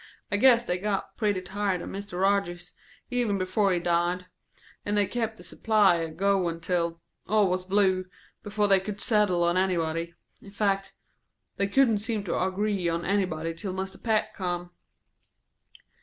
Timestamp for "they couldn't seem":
11.57-12.23